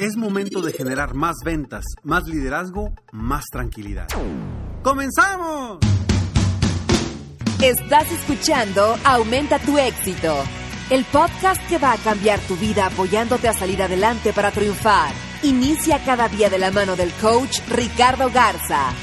Es 0.00 0.16
momento 0.16 0.62
de 0.62 0.72
generar 0.72 1.14
más 1.14 1.36
ventas, 1.44 1.84
más 2.04 2.26
liderazgo, 2.26 2.94
más 3.12 3.44
tranquilidad. 3.52 4.08
¡Comenzamos! 4.82 5.78
Estás 7.60 8.10
escuchando 8.10 8.96
Aumenta 9.04 9.58
tu 9.58 9.76
éxito, 9.76 10.34
el 10.88 11.04
podcast 11.04 11.60
que 11.68 11.76
va 11.76 11.92
a 11.92 11.98
cambiar 11.98 12.40
tu 12.40 12.56
vida 12.56 12.86
apoyándote 12.86 13.46
a 13.46 13.52
salir 13.52 13.82
adelante 13.82 14.32
para 14.32 14.50
triunfar. 14.52 15.12
Inicia 15.42 16.02
cada 16.02 16.30
día 16.30 16.48
de 16.48 16.58
la 16.58 16.70
mano 16.70 16.96
del 16.96 17.12
coach 17.20 17.60
Ricardo 17.68 18.30
Garza, 18.30 18.94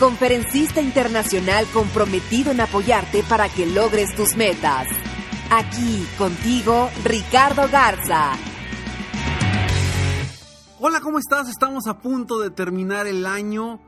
conferencista 0.00 0.80
internacional 0.80 1.66
comprometido 1.72 2.50
en 2.50 2.62
apoyarte 2.62 3.22
para 3.28 3.48
que 3.48 3.64
logres 3.64 4.12
tus 4.16 4.34
metas. 4.34 4.88
Aquí 5.50 6.04
contigo, 6.18 6.90
Ricardo 7.04 7.68
Garza. 7.70 8.36
Hola, 10.84 11.00
¿cómo 11.00 11.20
estás? 11.20 11.48
Estamos 11.48 11.86
a 11.86 12.00
punto 12.00 12.40
de 12.40 12.50
terminar 12.50 13.06
el 13.06 13.24
año 13.24 13.78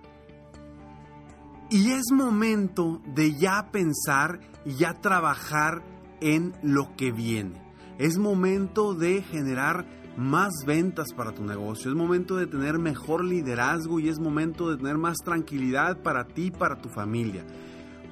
y 1.68 1.90
es 1.90 2.12
momento 2.12 3.02
de 3.04 3.34
ya 3.34 3.72
pensar 3.72 4.38
y 4.64 4.76
ya 4.76 5.00
trabajar 5.00 5.82
en 6.20 6.52
lo 6.62 6.94
que 6.94 7.10
viene. 7.10 7.60
Es 7.98 8.16
momento 8.16 8.94
de 8.94 9.22
generar 9.22 9.84
más 10.16 10.52
ventas 10.64 11.12
para 11.12 11.32
tu 11.32 11.42
negocio, 11.42 11.90
es 11.90 11.96
momento 11.96 12.36
de 12.36 12.46
tener 12.46 12.78
mejor 12.78 13.24
liderazgo 13.24 13.98
y 13.98 14.08
es 14.08 14.20
momento 14.20 14.70
de 14.70 14.76
tener 14.76 14.96
más 14.96 15.16
tranquilidad 15.24 16.00
para 16.00 16.28
ti 16.28 16.44
y 16.44 16.50
para 16.52 16.80
tu 16.80 16.90
familia. 16.90 17.44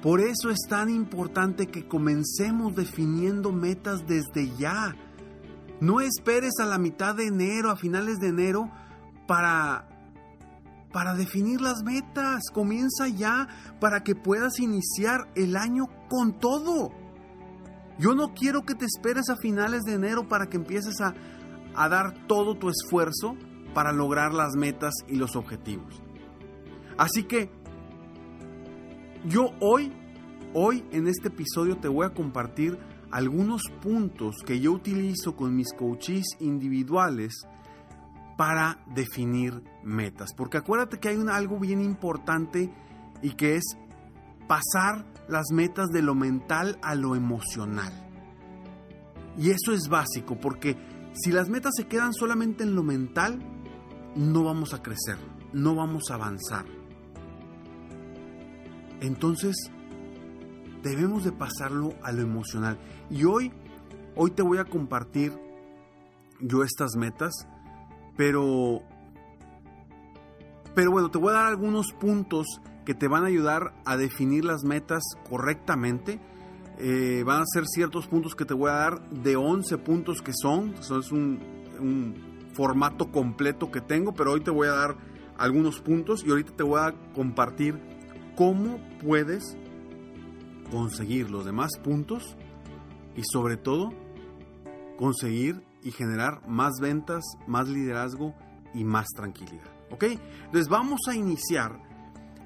Por 0.01 0.19
eso 0.19 0.49
es 0.49 0.59
tan 0.67 0.89
importante 0.89 1.67
que 1.67 1.87
comencemos 1.87 2.75
definiendo 2.75 3.53
metas 3.53 4.05
desde 4.05 4.53
ya. 4.57 4.93
No 5.83 5.99
esperes 5.99 6.53
a 6.61 6.65
la 6.65 6.77
mitad 6.77 7.13
de 7.13 7.27
enero, 7.27 7.69
a 7.69 7.75
finales 7.75 8.17
de 8.19 8.29
enero, 8.29 8.71
para, 9.27 9.89
para 10.93 11.13
definir 11.13 11.59
las 11.59 11.83
metas. 11.83 12.43
Comienza 12.53 13.09
ya 13.09 13.49
para 13.81 14.01
que 14.01 14.15
puedas 14.15 14.61
iniciar 14.61 15.27
el 15.35 15.57
año 15.57 15.89
con 16.07 16.39
todo. 16.39 16.93
Yo 17.99 18.15
no 18.15 18.33
quiero 18.33 18.61
que 18.61 18.75
te 18.75 18.85
esperes 18.85 19.29
a 19.29 19.35
finales 19.35 19.81
de 19.81 19.95
enero 19.95 20.29
para 20.29 20.47
que 20.47 20.55
empieces 20.55 21.01
a, 21.01 21.15
a 21.75 21.89
dar 21.89 22.27
todo 22.27 22.55
tu 22.55 22.69
esfuerzo 22.69 23.35
para 23.73 23.91
lograr 23.91 24.33
las 24.33 24.55
metas 24.55 24.93
y 25.09 25.17
los 25.17 25.35
objetivos. 25.35 26.01
Así 26.97 27.23
que 27.23 27.51
yo 29.25 29.49
hoy, 29.59 29.91
hoy 30.53 30.85
en 30.91 31.09
este 31.09 31.27
episodio 31.27 31.75
te 31.75 31.89
voy 31.89 32.05
a 32.05 32.13
compartir 32.13 32.79
algunos 33.13 33.61
puntos 33.79 34.37
que 34.43 34.59
yo 34.59 34.71
utilizo 34.71 35.35
con 35.35 35.55
mis 35.55 35.71
coaches 35.73 36.25
individuales 36.39 37.47
para 38.35 38.83
definir 38.95 39.61
metas. 39.83 40.31
Porque 40.35 40.57
acuérdate 40.57 40.99
que 40.99 41.09
hay 41.09 41.17
un, 41.17 41.29
algo 41.29 41.59
bien 41.59 41.79
importante 41.79 42.73
y 43.21 43.35
que 43.35 43.55
es 43.57 43.77
pasar 44.47 45.05
las 45.27 45.51
metas 45.51 45.89
de 45.89 46.01
lo 46.01 46.15
mental 46.15 46.79
a 46.81 46.95
lo 46.95 47.15
emocional. 47.15 47.93
Y 49.37 49.51
eso 49.51 49.73
es 49.73 49.89
básico 49.89 50.39
porque 50.39 50.75
si 51.13 51.31
las 51.31 51.49
metas 51.49 51.73
se 51.77 51.87
quedan 51.87 52.13
solamente 52.13 52.63
en 52.63 52.73
lo 52.73 52.81
mental, 52.81 53.37
no 54.15 54.43
vamos 54.43 54.73
a 54.73 54.81
crecer, 54.81 55.17
no 55.53 55.75
vamos 55.75 56.09
a 56.09 56.15
avanzar. 56.15 56.65
Entonces, 59.01 59.55
debemos 60.83 61.23
de 61.23 61.31
pasarlo 61.31 61.93
a 62.03 62.11
lo 62.11 62.21
emocional. 62.21 62.77
Y 63.09 63.23
hoy, 63.23 63.51
hoy 64.15 64.31
te 64.31 64.43
voy 64.43 64.59
a 64.59 64.65
compartir 64.65 65.33
yo 66.39 66.63
estas 66.63 66.95
metas, 66.95 67.47
pero, 68.17 68.81
pero 70.75 70.91
bueno, 70.91 71.09
te 71.09 71.17
voy 71.17 71.31
a 71.31 71.37
dar 71.37 71.45
algunos 71.47 71.93
puntos 71.93 72.61
que 72.85 72.93
te 72.93 73.07
van 73.07 73.23
a 73.23 73.27
ayudar 73.27 73.73
a 73.85 73.95
definir 73.95 74.43
las 74.43 74.63
metas 74.63 75.01
correctamente. 75.27 76.19
Eh, 76.79 77.23
van 77.25 77.41
a 77.41 77.45
ser 77.45 77.65
ciertos 77.65 78.07
puntos 78.07 78.35
que 78.35 78.45
te 78.45 78.53
voy 78.53 78.69
a 78.69 78.73
dar 78.73 79.09
de 79.09 79.37
11 79.37 79.77
puntos 79.77 80.21
que 80.21 80.33
son. 80.33 80.73
Eso 80.79 80.99
es 80.99 81.11
un, 81.11 81.39
un 81.79 82.49
formato 82.53 83.09
completo 83.09 83.71
que 83.71 83.79
tengo, 83.79 84.13
pero 84.13 84.33
hoy 84.33 84.41
te 84.41 84.51
voy 84.51 84.67
a 84.67 84.71
dar 84.71 84.97
algunos 85.37 85.79
puntos 85.79 86.23
y 86.25 86.29
ahorita 86.29 86.51
te 86.57 86.63
voy 86.63 86.81
a 86.81 86.93
compartir 87.13 87.79
cómo 88.35 88.79
puedes 89.01 89.57
conseguir 90.71 91.29
los 91.29 91.45
demás 91.45 91.71
puntos 91.83 92.35
y 93.15 93.23
sobre 93.23 93.57
todo 93.57 93.91
conseguir 94.97 95.63
y 95.83 95.91
generar 95.91 96.47
más 96.47 96.73
ventas, 96.81 97.23
más 97.47 97.67
liderazgo 97.67 98.33
y 98.73 98.83
más 98.83 99.07
tranquilidad. 99.15 99.69
¿Ok? 99.91 100.05
Entonces 100.45 100.69
vamos 100.69 101.01
a 101.09 101.15
iniciar, 101.15 101.79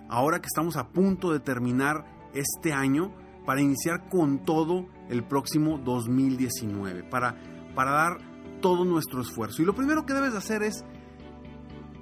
ahora 0.10 0.40
que 0.40 0.48
estamos 0.48 0.76
a 0.76 0.90
punto 0.90 1.32
de 1.32 1.40
terminar 1.40 2.06
este 2.34 2.74
año, 2.74 3.14
para 3.46 3.62
iniciar 3.62 4.10
con 4.10 4.40
todo 4.44 4.88
el 5.08 5.24
próximo 5.24 5.78
2019, 5.78 7.04
para, 7.04 7.38
para 7.74 7.92
dar 7.92 8.18
todo 8.60 8.84
nuestro 8.84 9.22
esfuerzo. 9.22 9.62
Y 9.62 9.66
lo 9.66 9.74
primero 9.74 10.06
que 10.06 10.14
debes 10.14 10.34
hacer 10.34 10.64
es 10.64 10.84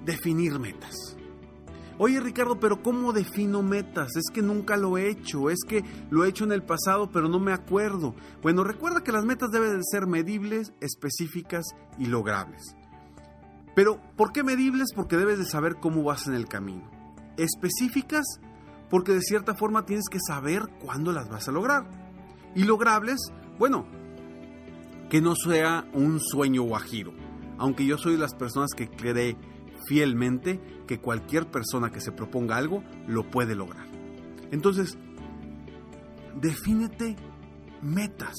definir 0.03 0.57
metas. 0.57 1.15
Oye 1.97 2.19
Ricardo, 2.19 2.59
pero 2.59 2.83
¿cómo 2.83 3.13
defino 3.13 3.63
metas? 3.63 4.15
Es 4.17 4.25
que 4.33 4.41
nunca 4.41 4.75
lo 4.75 4.97
he 4.97 5.09
hecho, 5.09 5.49
es 5.49 5.59
que 5.65 5.83
lo 6.09 6.25
he 6.25 6.29
hecho 6.29 6.43
en 6.43 6.51
el 6.51 6.61
pasado, 6.61 7.09
pero 7.09 7.29
no 7.29 7.39
me 7.39 7.53
acuerdo. 7.53 8.13
Bueno, 8.41 8.65
recuerda 8.65 9.01
que 9.01 9.13
las 9.13 9.23
metas 9.23 9.49
deben 9.51 9.77
de 9.77 9.83
ser 9.89 10.05
medibles, 10.05 10.73
específicas 10.81 11.63
y 11.97 12.07
logrables. 12.07 12.75
Pero, 13.75 14.01
¿por 14.17 14.33
qué 14.33 14.43
medibles? 14.43 14.89
Porque 14.93 15.17
debes 15.17 15.37
de 15.37 15.45
saber 15.45 15.77
cómo 15.77 16.03
vas 16.03 16.27
en 16.27 16.33
el 16.33 16.47
camino. 16.47 16.89
Específicas, 17.37 18.25
porque 18.89 19.13
de 19.13 19.21
cierta 19.21 19.53
forma 19.55 19.85
tienes 19.85 20.05
que 20.09 20.19
saber 20.25 20.63
cuándo 20.79 21.13
las 21.13 21.29
vas 21.29 21.47
a 21.47 21.51
lograr. 21.51 21.85
Y 22.55 22.63
logrables, 22.63 23.19
bueno, 23.57 23.85
que 25.09 25.21
no 25.21 25.35
sea 25.35 25.87
un 25.93 26.19
sueño 26.19 26.63
guajiro. 26.63 27.13
Aunque 27.57 27.85
yo 27.85 27.97
soy 27.97 28.13
de 28.13 28.19
las 28.19 28.33
personas 28.33 28.71
que 28.75 28.89
cree 28.89 29.37
fielmente 29.87 30.59
que 30.87 30.99
cualquier 30.99 31.49
persona 31.49 31.91
que 31.91 32.01
se 32.01 32.11
proponga 32.11 32.57
algo 32.57 32.83
lo 33.07 33.29
puede 33.29 33.55
lograr. 33.55 33.87
Entonces, 34.51 34.97
defínete 36.39 37.15
metas. 37.81 38.35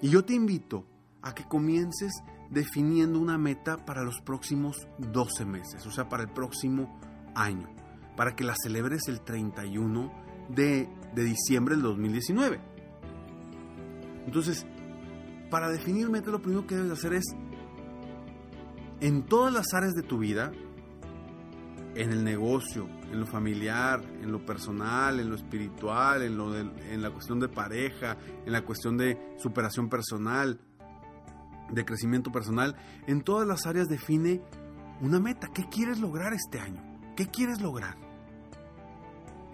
Y 0.00 0.10
yo 0.10 0.24
te 0.24 0.34
invito 0.34 0.86
a 1.22 1.34
que 1.34 1.44
comiences 1.44 2.12
definiendo 2.50 3.18
una 3.18 3.38
meta 3.38 3.84
para 3.84 4.02
los 4.02 4.20
próximos 4.20 4.88
12 4.98 5.44
meses, 5.44 5.86
o 5.86 5.90
sea, 5.90 6.08
para 6.08 6.24
el 6.24 6.30
próximo 6.30 6.98
año, 7.34 7.68
para 8.16 8.34
que 8.34 8.44
la 8.44 8.54
celebres 8.60 9.02
el 9.08 9.20
31 9.20 10.12
de, 10.48 10.88
de 11.14 11.24
diciembre 11.24 11.76
del 11.76 11.82
2019. 11.82 12.60
Entonces, 14.26 14.66
para 15.50 15.70
definir 15.70 16.08
metas 16.08 16.32
lo 16.32 16.42
primero 16.42 16.66
que 16.66 16.76
debes 16.76 16.92
hacer 16.92 17.14
es, 17.14 17.24
en 19.00 19.24
todas 19.24 19.52
las 19.52 19.72
áreas 19.74 19.94
de 19.94 20.02
tu 20.02 20.18
vida, 20.18 20.52
en 21.94 22.12
el 22.12 22.24
negocio, 22.24 22.88
en 23.10 23.20
lo 23.20 23.26
familiar, 23.26 24.02
en 24.22 24.30
lo 24.30 24.44
personal, 24.44 25.18
en 25.18 25.28
lo 25.28 25.36
espiritual, 25.36 26.22
en, 26.22 26.36
lo 26.36 26.56
en 26.56 27.02
la 27.02 27.10
cuestión 27.10 27.40
de 27.40 27.48
pareja, 27.48 28.16
en 28.46 28.52
la 28.52 28.64
cuestión 28.64 28.96
de 28.96 29.34
superación 29.38 29.88
personal, 29.88 30.60
de 31.70 31.84
crecimiento 31.84 32.30
personal, 32.30 32.76
en 33.06 33.22
todas 33.22 33.46
las 33.46 33.66
áreas 33.66 33.88
define 33.88 34.42
una 35.00 35.18
meta. 35.18 35.48
¿Qué 35.52 35.68
quieres 35.68 35.98
lograr 35.98 36.32
este 36.32 36.60
año? 36.60 36.82
¿Qué 37.16 37.26
quieres 37.26 37.60
lograr? 37.60 38.10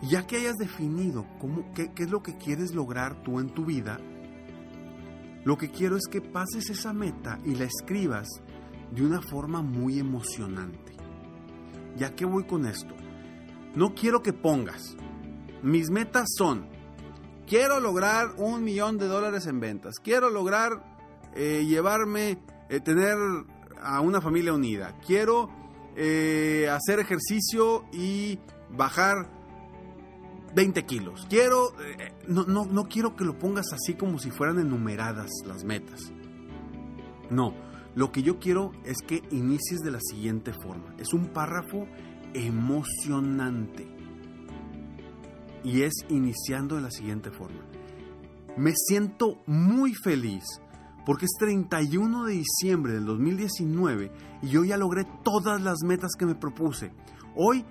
ya 0.02 0.26
que 0.26 0.36
hayas 0.36 0.56
definido 0.56 1.26
cómo, 1.38 1.72
qué, 1.74 1.92
qué 1.92 2.04
es 2.04 2.10
lo 2.10 2.22
que 2.22 2.36
quieres 2.36 2.74
lograr 2.74 3.22
tú 3.22 3.40
en 3.40 3.48
tu 3.48 3.64
vida, 3.64 3.98
lo 5.44 5.56
que 5.56 5.70
quiero 5.70 5.96
es 5.96 6.06
que 6.10 6.20
pases 6.20 6.70
esa 6.70 6.92
meta 6.92 7.38
y 7.44 7.54
la 7.54 7.64
escribas 7.64 8.26
de 8.90 9.04
una 9.04 9.20
forma 9.20 9.62
muy 9.62 9.98
emocionante. 9.98 10.94
¿Ya 11.96 12.14
que 12.14 12.24
voy 12.24 12.44
con 12.44 12.66
esto? 12.66 12.94
No 13.74 13.94
quiero 13.94 14.22
que 14.22 14.32
pongas. 14.32 14.96
Mis 15.62 15.90
metas 15.90 16.28
son, 16.36 16.66
quiero 17.46 17.80
lograr 17.80 18.34
un 18.36 18.64
millón 18.64 18.98
de 18.98 19.06
dólares 19.06 19.46
en 19.46 19.60
ventas. 19.60 19.94
Quiero 20.02 20.30
lograr 20.30 20.96
eh, 21.34 21.64
llevarme, 21.66 22.38
eh, 22.68 22.80
tener 22.80 23.16
a 23.82 24.00
una 24.00 24.20
familia 24.20 24.52
unida. 24.52 24.98
Quiero 25.06 25.50
eh, 25.94 26.68
hacer 26.70 26.98
ejercicio 27.00 27.84
y 27.92 28.38
bajar 28.70 29.30
20 30.54 30.84
kilos. 30.84 31.26
Quiero, 31.28 31.74
no, 32.26 32.44
no, 32.44 32.64
no 32.64 32.84
quiero 32.88 33.14
que 33.16 33.24
lo 33.24 33.38
pongas 33.38 33.72
así 33.72 33.94
como 33.94 34.18
si 34.18 34.30
fueran 34.30 34.58
enumeradas 34.58 35.30
las 35.46 35.64
metas. 35.64 36.12
No, 37.28 37.54
lo 37.96 38.12
que 38.12 38.22
yo 38.22 38.38
quiero 38.38 38.72
es 38.84 38.98
que 38.98 39.22
inicies 39.30 39.80
de 39.80 39.90
la 39.90 40.00
siguiente 40.00 40.52
forma. 40.52 40.94
Es 40.98 41.14
un 41.14 41.28
párrafo 41.28 41.88
emocionante. 42.34 43.88
Y 45.64 45.80
es 45.80 45.94
iniciando 46.10 46.76
de 46.76 46.82
la 46.82 46.90
siguiente 46.90 47.30
forma. 47.30 47.62
Me 48.58 48.72
siento 48.76 49.38
muy 49.46 49.94
feliz 49.94 50.44
porque 51.06 51.24
es 51.24 51.32
31 51.38 52.24
de 52.24 52.34
diciembre 52.34 52.92
del 52.92 53.06
2019 53.06 54.12
y 54.42 54.48
yo 54.48 54.62
ya 54.62 54.76
logré 54.76 55.06
todas 55.24 55.62
las 55.62 55.78
metas 55.82 56.12
que 56.18 56.26
me 56.26 56.34
propuse. 56.34 56.92
Hoy, 57.34 57.64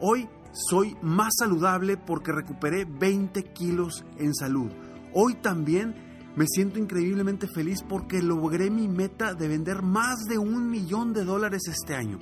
hoy 0.00 0.30
soy 0.52 0.96
más 1.02 1.34
saludable 1.38 1.98
porque 1.98 2.32
recuperé 2.32 2.86
20 2.86 3.42
kilos 3.52 4.02
en 4.16 4.34
salud. 4.34 4.70
Hoy 5.12 5.34
también 5.34 6.07
me 6.38 6.46
siento 6.46 6.78
increíblemente 6.78 7.48
feliz 7.48 7.82
porque 7.82 8.22
logré 8.22 8.70
mi 8.70 8.86
meta 8.86 9.34
de 9.34 9.48
vender 9.48 9.82
más 9.82 10.20
de 10.28 10.38
un 10.38 10.70
millón 10.70 11.12
de 11.12 11.24
dólares 11.24 11.62
este 11.66 11.96
año. 11.96 12.20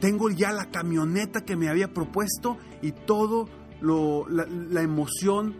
Tengo 0.00 0.30
ya 0.30 0.50
la 0.50 0.70
camioneta 0.70 1.44
que 1.44 1.56
me 1.56 1.68
había 1.68 1.92
propuesto 1.92 2.56
y 2.80 2.92
todo 2.92 3.50
lo, 3.82 4.26
la, 4.30 4.80
emoción 4.80 5.56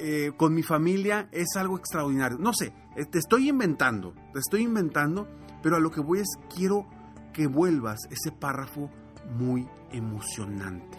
eh, 0.00 0.32
con 0.36 0.54
mi 0.54 0.64
familia 0.64 1.28
es 1.30 1.54
algo 1.54 1.78
extraordinario. 1.78 2.36
No 2.38 2.52
sé, 2.52 2.72
eh, 2.96 3.04
te 3.04 3.20
estoy 3.20 3.48
inventando, 3.48 4.12
te 4.32 4.40
estoy 4.40 4.62
inventando, 4.62 5.28
pero 5.62 5.76
a 5.76 5.80
lo 5.80 5.92
que 5.92 6.00
voy 6.00 6.18
es 6.18 6.36
quiero 6.52 6.88
que 7.32 7.46
vuelvas 7.46 8.00
ese 8.10 8.32
párrafo 8.32 8.90
muy 9.38 9.68
emocionante. 9.92 10.98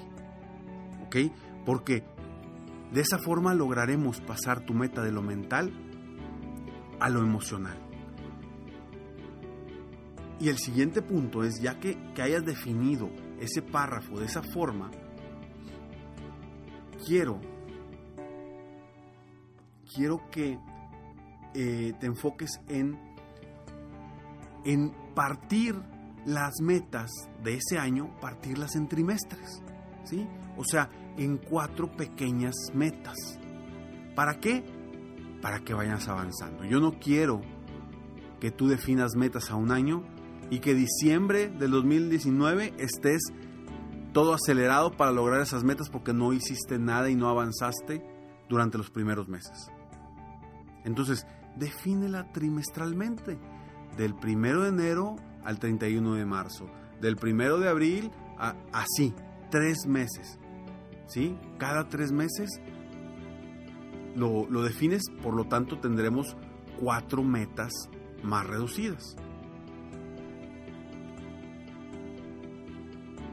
¿Ok? 1.05 1.17
Porque 1.65 2.05
de 2.93 3.01
esa 3.01 3.17
forma 3.17 3.53
lograremos 3.53 4.21
pasar 4.21 4.65
tu 4.65 4.73
meta 4.73 5.01
de 5.03 5.11
lo 5.11 5.21
mental 5.21 5.71
a 6.99 7.09
lo 7.09 7.21
emocional. 7.21 7.77
Y 10.39 10.49
el 10.49 10.57
siguiente 10.57 11.01
punto 11.01 11.43
es, 11.43 11.61
ya 11.61 11.79
que, 11.79 11.97
que 12.13 12.21
hayas 12.21 12.45
definido 12.45 13.09
ese 13.39 13.61
párrafo 13.61 14.19
de 14.19 14.25
esa 14.25 14.43
forma, 14.43 14.91
quiero, 17.05 17.39
quiero 19.93 20.29
que 20.29 20.59
eh, 21.53 21.93
te 21.99 22.05
enfoques 22.05 22.59
en, 22.67 22.99
en 24.65 24.91
partir 25.13 25.75
las 26.25 26.55
metas 26.61 27.11
de 27.43 27.55
ese 27.55 27.77
año, 27.77 28.13
partirlas 28.19 28.75
en 28.75 28.87
trimestres, 28.87 29.61
¿sí? 30.03 30.27
O 30.57 30.63
sea, 30.63 30.89
en 31.17 31.37
cuatro 31.37 31.95
pequeñas 31.95 32.55
metas. 32.73 33.39
¿Para 34.15 34.39
qué? 34.39 34.63
Para 35.41 35.59
que 35.59 35.73
vayas 35.73 36.07
avanzando. 36.07 36.63
Yo 36.65 36.79
no 36.79 36.99
quiero 36.99 37.41
que 38.39 38.51
tú 38.51 38.67
definas 38.67 39.15
metas 39.15 39.51
a 39.51 39.55
un 39.55 39.71
año 39.71 40.03
y 40.49 40.59
que 40.59 40.73
diciembre 40.73 41.49
del 41.49 41.71
2019 41.71 42.73
estés 42.77 43.21
todo 44.13 44.33
acelerado 44.33 44.95
para 44.95 45.11
lograr 45.11 45.41
esas 45.41 45.63
metas 45.63 45.89
porque 45.89 46.13
no 46.13 46.31
hiciste 46.31 46.79
nada 46.79 47.09
y 47.09 47.15
no 47.15 47.27
avanzaste 47.27 48.01
durante 48.47 48.77
los 48.77 48.89
primeros 48.89 49.27
meses. 49.27 49.69
Entonces, 50.85 51.25
defínela 51.57 52.31
trimestralmente, 52.31 53.37
del 53.97 54.15
primero 54.15 54.63
de 54.63 54.69
enero 54.69 55.15
al 55.43 55.59
31 55.59 56.15
de 56.15 56.25
marzo. 56.25 56.69
Del 57.01 57.17
primero 57.17 57.59
de 57.59 57.69
abril 57.69 58.11
a 58.37 58.55
así, 58.71 59.13
tres 59.49 59.85
meses. 59.87 60.39
¿Sí? 61.07 61.37
Cada 61.57 61.87
tres 61.87 62.11
meses 62.11 62.49
lo, 64.15 64.49
lo 64.49 64.63
defines, 64.63 65.03
por 65.21 65.35
lo 65.35 65.45
tanto 65.45 65.79
tendremos 65.79 66.35
cuatro 66.79 67.23
metas 67.23 67.71
más 68.23 68.45
reducidas. 68.47 69.15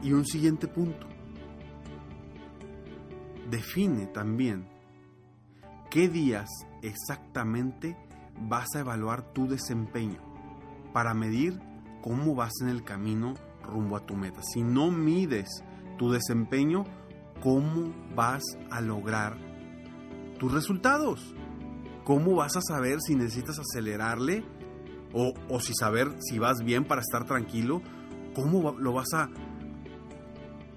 Y 0.01 0.11
un 0.11 0.25
siguiente 0.25 0.67
punto. 0.67 1.07
Define 3.49 4.07
también 4.07 4.67
qué 5.89 6.09
días 6.09 6.49
exactamente 6.81 7.95
vas 8.41 8.67
a 8.75 8.79
evaluar 8.79 9.33
tu 9.33 9.47
desempeño 9.47 10.19
para 10.91 11.13
medir 11.13 11.59
cómo 12.01 12.35
vas 12.35 12.53
en 12.61 12.69
el 12.69 12.83
camino 12.83 13.35
rumbo 13.63 13.95
a 13.95 14.05
tu 14.05 14.15
meta. 14.15 14.41
Si 14.43 14.61
no 14.61 14.91
mides 14.91 15.63
tu 15.97 16.11
desempeño, 16.11 16.83
¿cómo 17.43 17.93
vas 18.15 18.41
a 18.71 18.79
lograr 18.79 19.37
tus 20.39 20.53
resultados? 20.53 21.35
¿Cómo 22.05 22.35
vas 22.35 22.55
a 22.55 22.61
saber 22.61 22.99
si 23.01 23.15
necesitas 23.15 23.59
acelerarle 23.59 24.45
o, 25.11 25.59
si 25.59 25.73
saber 25.73 26.15
si 26.21 26.39
vas 26.39 26.63
bien 26.63 26.85
para 26.85 27.01
estar 27.01 27.25
tranquilo? 27.25 27.81
¿Cómo 28.33 28.71
lo 28.71 28.93
vas 28.93 29.13
a, 29.13 29.29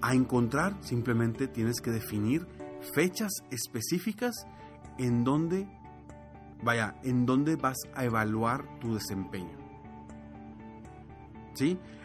a 0.01 0.13
encontrar? 0.13 0.75
Simplemente 0.81 1.47
tienes 1.47 1.79
que 1.79 1.91
definir 1.91 2.45
fechas 2.93 3.31
específicas 3.49 4.35
en 4.97 5.23
donde, 5.23 5.69
vaya, 6.63 6.95
en 7.03 7.25
donde 7.25 7.55
vas 7.55 7.77
a 7.95 8.03
evaluar 8.03 8.79
tu 8.79 8.93
desempeño. 8.93 9.57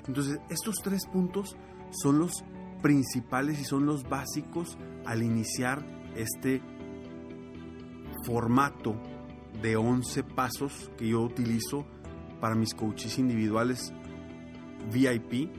Entonces, 0.06 0.38
estos 0.48 0.76
tres 0.82 1.06
puntos 1.06 1.56
son 1.90 2.20
los 2.20 2.44
principales 2.82 3.60
y 3.60 3.64
son 3.64 3.86
los 3.86 4.08
básicos 4.08 4.76
al 5.06 5.22
iniciar 5.22 5.84
este 6.16 6.60
formato 8.26 9.00
de 9.62 9.76
11 9.76 10.22
pasos 10.24 10.90
que 10.96 11.08
yo 11.08 11.22
utilizo 11.22 11.86
para 12.40 12.54
mis 12.54 12.74
coaches 12.74 13.18
individuales 13.18 13.92
VIP. 14.92 15.50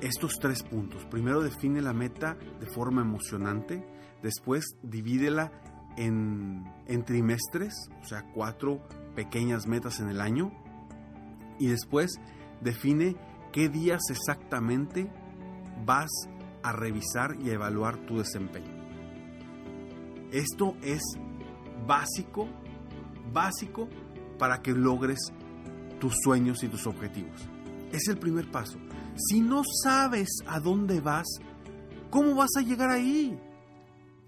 Estos 0.00 0.34
tres 0.40 0.62
puntos. 0.62 1.04
Primero 1.06 1.40
define 1.42 1.80
la 1.82 1.92
meta 1.92 2.36
de 2.60 2.66
forma 2.66 3.02
emocionante, 3.02 3.84
después 4.22 4.64
divídela 4.82 5.50
en, 5.96 6.64
en 6.86 7.04
trimestres, 7.04 7.74
o 8.00 8.04
sea, 8.04 8.24
cuatro 8.32 8.80
pequeñas 9.16 9.66
metas 9.66 9.98
en 9.98 10.08
el 10.08 10.20
año, 10.20 10.52
y 11.58 11.66
después 11.66 12.20
define 12.60 13.16
qué 13.52 13.68
días 13.68 14.02
exactamente 14.10 15.10
vas 15.84 16.10
a 16.62 16.72
revisar 16.72 17.36
y 17.40 17.50
evaluar 17.50 17.98
tu 18.06 18.18
desempeño. 18.18 18.76
Esto 20.32 20.76
es 20.82 21.02
básico, 21.86 22.48
básico 23.32 23.88
para 24.38 24.60
que 24.62 24.72
logres 24.72 25.18
tus 25.98 26.14
sueños 26.22 26.62
y 26.62 26.68
tus 26.68 26.86
objetivos. 26.86 27.48
Es 27.92 28.08
el 28.08 28.18
primer 28.18 28.50
paso. 28.50 28.78
Si 29.16 29.40
no 29.40 29.62
sabes 29.82 30.28
a 30.46 30.60
dónde 30.60 31.00
vas, 31.00 31.26
¿cómo 32.10 32.34
vas 32.34 32.50
a 32.56 32.62
llegar 32.62 32.90
ahí? 32.90 33.38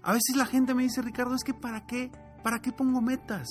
A 0.03 0.13
veces 0.13 0.35
la 0.35 0.45
gente 0.45 0.73
me 0.73 0.83
dice, 0.83 1.01
Ricardo, 1.01 1.35
es 1.35 1.43
que 1.43 1.53
¿para 1.53 1.85
qué? 1.85 2.11
¿Para 2.43 2.59
qué 2.59 2.71
pongo 2.71 3.01
metas? 3.01 3.47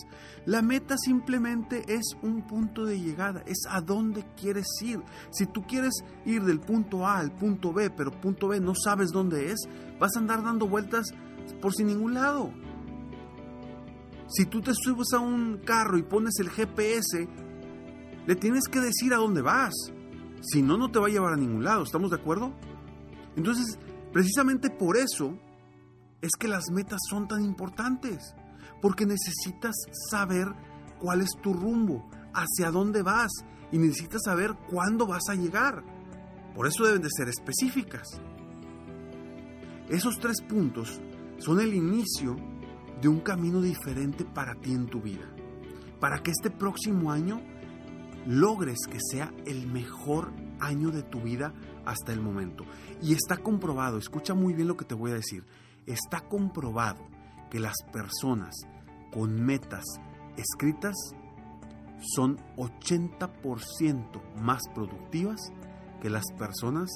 La 0.47 0.63
meta 0.63 0.97
simplemente 0.99 1.85
es 1.87 2.17
un 2.23 2.43
punto 2.43 2.85
de 2.85 3.01
llegada, 3.01 3.43
es 3.47 3.59
a 3.69 3.81
dónde 3.81 4.25
quieres 4.37 4.67
ir. 4.83 5.01
Si 5.31 5.47
tú 5.47 5.63
quieres 5.63 5.93
ir 6.25 6.43
del 6.43 6.61
punto 6.61 7.07
A 7.07 7.19
al 7.19 7.31
punto 7.33 7.73
B, 7.73 7.91
pero 7.91 8.11
punto 8.11 8.49
B 8.49 8.61
no 8.61 8.75
sabes 8.75 9.11
dónde 9.11 9.53
es, 9.53 9.59
vas 9.99 10.17
a 10.17 10.19
andar 10.19 10.43
dando 10.43 10.67
vueltas 10.67 11.07
por 11.61 11.73
sin 11.73 11.87
ningún 11.87 12.15
lado. 12.15 12.51
Si 14.29 14.47
tú 14.47 14.61
te 14.61 14.73
subes 14.75 15.13
a 15.13 15.21
un 15.21 15.59
carro 15.59 15.99
y 15.99 16.03
pones 16.03 16.39
el 16.41 16.51
GPS, 16.51 17.29
le 18.27 18.37
tienes 18.37 18.69
que 18.69 18.81
decir 18.81 19.13
a 19.13 19.19
dónde 19.19 19.43
vas. 19.43 19.75
Si 20.41 20.63
no, 20.63 20.77
no 20.77 20.91
te 20.91 20.99
va 20.99 21.07
a 21.07 21.11
llevar 21.11 21.35
a 21.35 21.37
ningún 21.37 21.65
lado. 21.65 21.83
¿Estamos 21.83 22.11
de 22.11 22.17
acuerdo? 22.17 22.53
Entonces, 23.37 23.79
precisamente 24.13 24.71
por 24.71 24.97
eso 24.97 25.37
es 26.21 26.31
que 26.39 26.49
las 26.49 26.71
metas 26.71 26.99
son 27.09 27.29
tan 27.29 27.45
importantes 27.45 28.35
porque 28.81 29.07
necesitas 29.07 29.75
saber 30.11 30.49
cuál 30.99 31.21
es 31.21 31.31
tu 31.43 31.53
rumbo, 31.53 32.09
hacia 32.33 32.71
dónde 32.71 33.03
vas 33.03 33.31
y 33.73 33.79
necesitas 33.79 34.23
saber 34.25 34.55
cuándo 34.71 35.07
vas 35.07 35.29
a 35.29 35.35
llegar. 35.35 35.83
Por 36.55 36.67
eso 36.67 36.85
deben 36.85 37.03
de 37.03 37.11
ser 37.11 37.29
específicas. 37.29 38.21
Esos 39.89 40.19
tres 40.19 40.41
puntos 40.43 41.01
son 41.39 41.61
el 41.61 41.75
inicio 41.75 42.37
de 43.01 43.09
un 43.09 43.21
camino 43.21 43.61
diferente 43.61 44.25
para 44.25 44.55
ti 44.55 44.73
en 44.73 44.87
tu 44.87 45.01
vida. 45.01 45.29
Para 45.99 46.23
que 46.23 46.31
este 46.31 46.51
próximo 46.51 47.11
año 47.11 47.41
logres 48.27 48.79
que 48.91 48.99
sea 49.01 49.33
el 49.47 49.67
mejor 49.67 50.33
año 50.61 50.91
de 50.91 51.03
tu 51.03 51.21
vida 51.21 51.53
hasta 51.85 52.13
el 52.13 52.21
momento. 52.21 52.65
Y 53.03 53.15
está 53.15 53.39
comprobado, 53.39 53.99
escucha 53.99 54.35
muy 54.35 54.53
bien 54.53 54.69
lo 54.69 54.77
que 54.77 54.85
te 54.85 54.95
voy 54.95 55.13
a 55.13 55.15
decir, 55.15 55.45
está 55.87 56.21
comprobado 56.21 57.07
que 57.51 57.59
las 57.59 57.77
personas 57.93 58.55
con 59.13 59.45
metas 59.45 59.85
escritas 60.37 60.95
son 62.01 62.39
80% 62.57 64.21
más 64.41 64.63
productivas 64.75 65.53
que 66.01 66.11
las 66.11 66.25
personas 66.39 66.91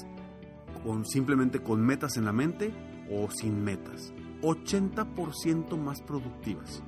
con 0.83 1.05
simplemente 1.05 1.61
con 1.61 1.81
metas 1.81 2.17
en 2.17 2.25
la 2.25 2.33
mente 2.33 2.73
o 3.11 3.29
sin 3.29 3.63
metas. 3.63 4.13
80% 4.41 5.77
más 5.77 6.01
productivas. 6.01 6.83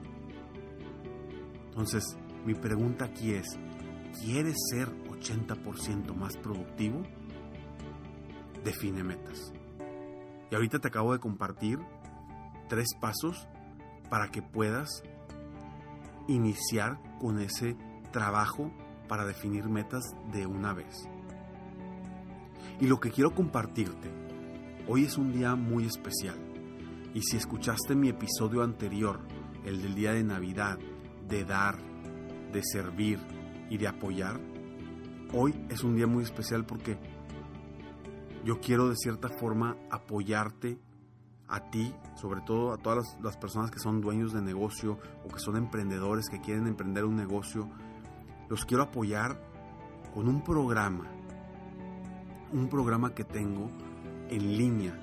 Entonces, 1.69 2.17
mi 2.45 2.53
pregunta 2.53 3.05
aquí 3.05 3.33
es, 3.33 3.47
¿quieres 4.21 4.55
ser 4.71 4.89
80% 5.05 6.13
más 6.15 6.37
productivo? 6.37 7.01
Define 8.63 9.03
metas. 9.03 9.53
Y 10.51 10.55
ahorita 10.55 10.79
te 10.79 10.87
acabo 10.87 11.13
de 11.13 11.19
compartir 11.19 11.79
tres 12.67 12.87
pasos 12.99 13.47
para 14.09 14.29
que 14.29 14.41
puedas 14.41 15.03
iniciar 16.27 16.99
con 17.19 17.39
ese 17.39 17.75
trabajo 18.11 18.71
para 19.07 19.25
definir 19.25 19.69
metas 19.69 20.03
de 20.31 20.45
una 20.45 20.73
vez. 20.73 21.07
Y 22.79 22.87
lo 22.87 22.99
que 22.99 23.11
quiero 23.11 23.33
compartirte, 23.33 24.11
hoy 24.87 25.05
es 25.05 25.17
un 25.17 25.31
día 25.31 25.55
muy 25.55 25.85
especial. 25.85 26.37
Y 27.13 27.21
si 27.21 27.37
escuchaste 27.37 27.95
mi 27.95 28.09
episodio 28.09 28.61
anterior, 28.61 29.19
el 29.65 29.81
del 29.81 29.95
día 29.95 30.13
de 30.13 30.23
Navidad, 30.23 30.77
de 31.27 31.43
dar, 31.43 31.77
de 32.51 32.61
servir 32.63 33.19
y 33.69 33.77
de 33.77 33.87
apoyar, 33.87 34.39
hoy 35.33 35.53
es 35.69 35.83
un 35.83 35.95
día 35.95 36.07
muy 36.07 36.23
especial 36.23 36.65
porque 36.65 36.97
yo 38.45 38.59
quiero 38.59 38.87
de 38.89 38.95
cierta 38.95 39.29
forma 39.29 39.75
apoyarte 39.89 40.79
a 41.47 41.69
ti, 41.69 41.93
sobre 42.15 42.41
todo 42.41 42.73
a 42.73 42.77
todas 42.77 43.17
las, 43.21 43.37
personas 43.37 43.71
que 43.71 43.79
son 43.79 44.01
dueños 44.01 44.33
de 44.33 44.41
negocio 44.41 44.99
o 45.25 45.29
que 45.29 45.39
son 45.39 45.55
emprendedores 45.55 46.27
que 46.29 46.41
quieren 46.41 46.67
emprender 46.67 47.05
un 47.05 47.15
negocio, 47.15 47.69
los 48.49 48.65
quiero 48.65 48.83
apoyar 48.83 49.39
con 50.13 50.27
un 50.27 50.43
programa, 50.43 51.05
un 52.51 52.67
programa 52.67 53.13
que 53.13 53.23
tengo 53.23 53.69
en 54.29 54.57
línea 54.57 54.99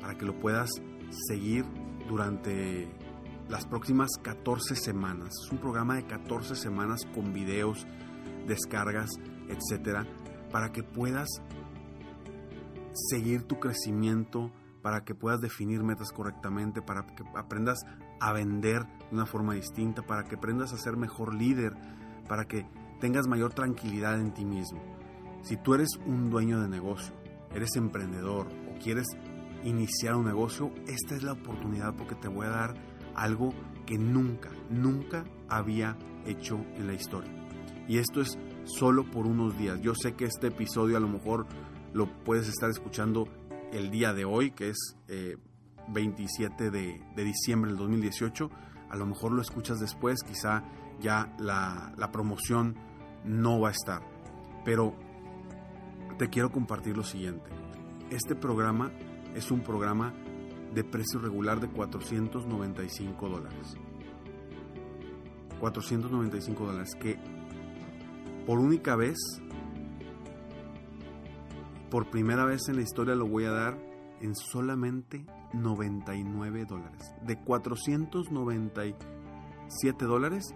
para 0.00 0.16
que 0.16 0.24
lo 0.24 0.38
puedas 0.38 0.70
seguir 1.10 1.64
durante 2.08 2.88
las 3.48 3.66
próximas 3.66 4.10
14 4.22 4.76
semanas. 4.76 5.34
Es 5.44 5.52
un 5.52 5.58
programa 5.58 5.96
de 5.96 6.06
14 6.06 6.54
semanas 6.54 7.02
con 7.14 7.32
videos, 7.32 7.86
descargas, 8.46 9.10
etcétera, 9.48 10.06
para 10.50 10.72
que 10.72 10.82
puedas 10.82 11.28
seguir 13.10 13.42
tu 13.42 13.58
crecimiento 13.58 14.50
para 14.82 15.04
que 15.04 15.14
puedas 15.14 15.40
definir 15.40 15.82
metas 15.82 16.12
correctamente, 16.12 16.82
para 16.82 17.06
que 17.06 17.24
aprendas 17.36 17.78
a 18.20 18.32
vender 18.32 18.84
de 18.84 19.14
una 19.16 19.26
forma 19.26 19.54
distinta, 19.54 20.02
para 20.02 20.24
que 20.24 20.36
aprendas 20.36 20.72
a 20.72 20.78
ser 20.78 20.96
mejor 20.96 21.34
líder, 21.34 21.74
para 22.28 22.46
que 22.46 22.66
tengas 23.00 23.26
mayor 23.26 23.52
tranquilidad 23.52 24.20
en 24.20 24.32
ti 24.32 24.44
mismo. 24.44 24.80
Si 25.42 25.56
tú 25.56 25.74
eres 25.74 25.90
un 26.06 26.30
dueño 26.30 26.60
de 26.60 26.68
negocio, 26.68 27.14
eres 27.54 27.76
emprendedor 27.76 28.48
o 28.68 28.78
quieres 28.78 29.06
iniciar 29.64 30.14
un 30.14 30.26
negocio, 30.26 30.72
esta 30.86 31.14
es 31.14 31.22
la 31.22 31.32
oportunidad 31.32 31.94
porque 31.96 32.14
te 32.14 32.28
voy 32.28 32.46
a 32.46 32.50
dar 32.50 32.74
algo 33.14 33.52
que 33.86 33.98
nunca, 33.98 34.50
nunca 34.70 35.24
había 35.48 35.96
hecho 36.26 36.58
en 36.76 36.86
la 36.86 36.94
historia. 36.94 37.30
Y 37.88 37.98
esto 37.98 38.20
es 38.20 38.38
solo 38.64 39.10
por 39.10 39.26
unos 39.26 39.56
días. 39.56 39.80
Yo 39.80 39.94
sé 39.94 40.14
que 40.14 40.26
este 40.26 40.48
episodio 40.48 40.96
a 40.96 41.00
lo 41.00 41.08
mejor 41.08 41.46
lo 41.94 42.06
puedes 42.24 42.48
estar 42.48 42.68
escuchando 42.68 43.26
el 43.72 43.90
día 43.90 44.12
de 44.12 44.24
hoy, 44.24 44.50
que 44.50 44.70
es 44.70 44.96
27 45.88 46.66
eh, 46.66 46.70
de, 47.14 47.24
diciembre 47.24 47.70
del 47.70 47.78
2018. 47.78 48.50
A 48.90 48.96
lo 48.96 49.06
mejor 49.06 49.32
lo 49.32 49.42
escuchas 49.42 49.78
después, 49.78 50.22
quizá 50.22 50.64
ya 51.00 51.34
la, 51.38 51.92
la 51.96 52.10
promoción 52.10 52.76
no 53.24 53.60
va 53.60 53.68
a 53.68 53.72
estar. 53.72 54.02
Pero 54.64 54.94
te 56.18 56.28
quiero 56.28 56.50
compartir 56.50 56.96
lo 56.96 57.04
siguiente. 57.04 57.50
Este 58.10 58.34
programa 58.34 58.90
es 59.34 59.50
un 59.50 59.60
programa 59.60 60.14
de 60.74 60.84
precio 60.84 61.20
regular 61.20 61.60
de 61.60 61.68
495 61.68 63.28
dólares. 63.28 63.76
495 65.60 66.66
dólares 66.66 66.94
que 67.00 67.18
por 68.46 68.58
única 68.58 68.96
vez 68.96 69.18
por 71.90 72.10
primera 72.10 72.44
vez 72.44 72.68
en 72.68 72.76
la 72.76 72.82
historia 72.82 73.14
lo 73.14 73.26
voy 73.26 73.44
a 73.44 73.52
dar 73.52 73.78
en 74.20 74.34
solamente 74.34 75.24
99 75.52 76.64
dólares. 76.66 77.14
De 77.24 77.38
497 77.38 80.04
dólares 80.04 80.52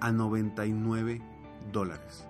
a 0.00 0.10
99 0.10 1.20
dólares. 1.72 2.26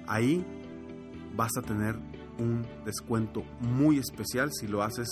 Ahí 0.07 0.43
vas 1.35 1.51
a 1.57 1.61
tener 1.61 2.10
un 2.41 2.65
descuento 2.85 3.43
muy 3.59 3.97
especial 3.97 4.51
si 4.51 4.67
lo 4.67 4.83
haces 4.83 5.07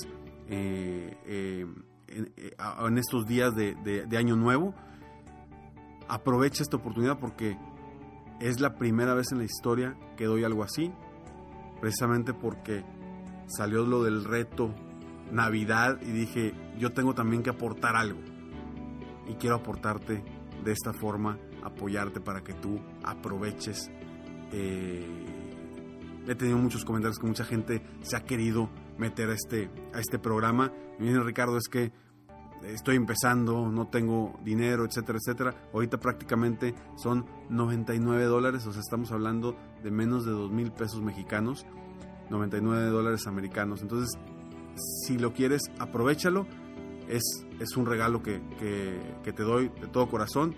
eh, 0.47 1.15
eh, 1.25 1.65
eh, 2.07 2.55
en, 2.87 2.97
estos 2.97 3.27
días 3.27 3.55
de, 3.55 3.75
de, 3.75 4.17
Año 4.17 4.35
Nuevo. 4.35 4.73
Aprovecha 6.07 6.63
esta 6.63 6.77
oportunidad 6.77 7.19
porque 7.19 7.57
es 8.39 8.59
la 8.59 8.75
primera 8.75 9.13
vez 9.13 9.31
en 9.31 9.37
la 9.37 9.43
historia 9.43 9.95
que 10.17 10.25
doy 10.25 10.43
algo 10.43 10.63
así, 10.63 10.91
precisamente 11.79 12.33
porque 12.33 12.83
salió 13.47 13.85
lo 13.85 14.03
del 14.03 14.23
reto 14.25 14.73
Navidad 15.31 15.99
y 16.01 16.11
dije, 16.11 16.53
yo 16.79 16.91
tengo 16.91 17.13
también 17.13 17.43
que 17.43 17.51
aportar 17.51 17.95
algo. 17.95 18.19
Y 19.27 19.35
quiero 19.35 19.57
aportarte 19.57 20.23
de 20.63 20.71
esta 20.71 20.93
forma, 20.93 21.37
apoyarte 21.63 22.19
para 22.19 22.41
que 22.41 22.53
tú 22.55 22.79
aproveches 23.03 23.91
he 26.29 26.35
tenido 26.35 26.59
muchos 26.59 26.85
comentarios 26.85 27.17
que 27.17 27.25
mucha 27.25 27.43
gente 27.43 27.81
se 28.01 28.15
ha 28.15 28.23
querido 28.23 28.69
meter 28.99 29.31
a 29.31 29.33
este, 29.33 29.71
a 29.93 29.99
este 29.99 30.19
programa. 30.19 30.71
Y 30.99 31.03
viene 31.03 31.23
Ricardo, 31.23 31.57
es 31.57 31.67
que 31.67 31.91
estoy 32.63 32.97
empezando, 32.97 33.67
no 33.71 33.87
tengo 33.87 34.39
dinero, 34.43 34.85
etcétera, 34.85 35.17
etcétera. 35.17 35.55
Ahorita 35.73 35.99
prácticamente 35.99 36.75
son 36.97 37.25
99 37.49 38.25
dólares, 38.25 38.67
o 38.67 38.71
sea, 38.71 38.81
estamos 38.81 39.11
hablando 39.11 39.57
de 39.81 39.89
menos 39.89 40.23
de 40.23 40.31
2 40.31 40.51
mil 40.51 40.71
pesos 40.71 41.01
mexicanos. 41.01 41.65
99 42.29 42.89
dólares 42.89 43.25
americanos. 43.25 43.81
Entonces, 43.81 44.15
si 45.07 45.17
lo 45.17 45.33
quieres, 45.33 45.63
aprovechalo. 45.79 46.45
Es, 47.07 47.23
es 47.59 47.75
un 47.75 47.87
regalo 47.87 48.21
que, 48.21 48.39
que, 49.23 49.33
te 49.33 49.41
doy 49.41 49.69
de 49.69 49.87
todo 49.87 50.07
corazón. 50.07 50.53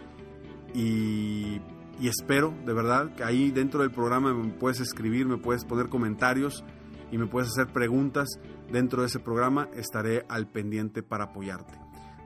Y, 0.73 1.61
y, 2.01 2.07
espero, 2.07 2.53
de 2.65 2.73
verdad, 2.73 3.13
que 3.15 3.23
ahí 3.23 3.51
dentro 3.51 3.81
del 3.81 3.91
programa 3.91 4.33
me 4.33 4.53
puedes 4.53 4.79
escribir, 4.79 5.27
me 5.27 5.37
puedes 5.37 5.65
poner 5.65 5.87
comentarios 5.87 6.63
y 7.11 7.17
me 7.17 7.27
puedes 7.27 7.49
hacer 7.49 7.67
preguntas. 7.71 8.27
Dentro 8.71 9.01
de 9.01 9.07
ese 9.07 9.19
programa 9.19 9.67
estaré 9.75 10.25
al 10.29 10.47
pendiente 10.47 11.03
para 11.03 11.25
apoyarte. 11.25 11.73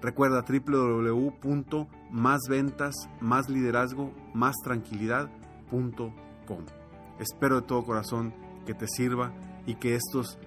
Recuerda 0.02 0.46
www.másventas, 0.48 2.96
más 3.20 3.50
liderazgo, 3.50 4.14
más 4.34 4.56
tranquilidad.com. 4.64 6.66
Espero 7.20 7.60
de 7.62 7.68
todo 7.68 7.84
corazón 7.84 8.34
que 8.66 8.74
te 8.74 8.88
sirva 8.88 9.34
y 9.66 9.76
que 9.76 9.96
estos... 9.96 10.38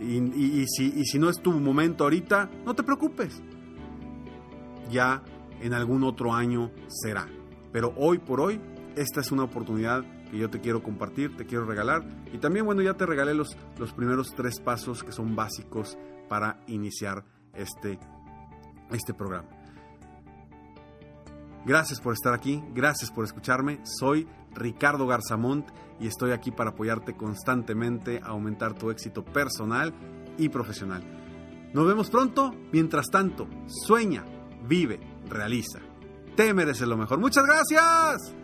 Y, 0.00 0.66
si, 0.66 0.92
y 0.96 1.04
si 1.04 1.20
no 1.20 1.30
es 1.30 1.40
tu 1.40 1.52
momento 1.52 2.02
ahorita, 2.04 2.50
no 2.66 2.74
te 2.74 2.82
preocupes. 2.82 3.40
Ya 4.90 5.22
en 5.60 5.72
algún 5.72 6.02
otro 6.02 6.34
año 6.34 6.72
será. 6.88 7.28
Pero 7.72 7.94
hoy 7.96 8.18
por 8.18 8.40
hoy, 8.40 8.60
esta 8.96 9.20
es 9.20 9.32
una 9.32 9.44
oportunidad 9.44 10.04
que 10.30 10.38
yo 10.38 10.50
te 10.50 10.60
quiero 10.60 10.82
compartir, 10.82 11.36
te 11.36 11.46
quiero 11.46 11.64
regalar. 11.64 12.04
Y 12.32 12.38
también, 12.38 12.66
bueno, 12.66 12.82
ya 12.82 12.94
te 12.94 13.06
regalé 13.06 13.34
los, 13.34 13.56
los 13.78 13.92
primeros 13.92 14.34
tres 14.36 14.60
pasos 14.60 15.02
que 15.02 15.12
son 15.12 15.34
básicos 15.36 15.98
para 16.28 16.60
iniciar 16.66 17.24
este, 17.54 17.98
este 18.90 19.14
programa. 19.14 19.48
Gracias 21.66 22.00
por 22.00 22.12
estar 22.12 22.34
aquí, 22.34 22.62
gracias 22.74 23.10
por 23.10 23.24
escucharme. 23.24 23.80
Soy 23.84 24.28
Ricardo 24.54 25.06
Garzamont 25.06 25.66
y 25.98 26.06
estoy 26.06 26.32
aquí 26.32 26.50
para 26.50 26.70
apoyarte 26.70 27.16
constantemente 27.16 28.20
a 28.22 28.28
aumentar 28.28 28.74
tu 28.74 28.90
éxito 28.90 29.24
personal 29.24 29.94
y 30.36 30.50
profesional. 30.50 31.02
Nos 31.72 31.86
vemos 31.86 32.10
pronto. 32.10 32.54
Mientras 32.72 33.06
tanto, 33.06 33.48
sueña, 33.66 34.24
vive, 34.68 35.00
realiza. 35.28 35.80
Te 36.36 36.52
mereces 36.52 36.86
lo 36.86 36.96
mejor. 36.96 37.18
Muchas 37.18 37.44
gracias. 37.44 38.43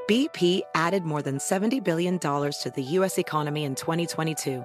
BP 0.09 0.63
added 0.73 1.03
more 1.03 1.21
than 1.21 1.39
$70 1.39 1.83
billion 1.83 2.21
to 2.21 2.73
the 2.73 2.83
U.S. 2.83 3.19
economy 3.19 3.65
in 3.65 3.75
2022. 3.75 4.65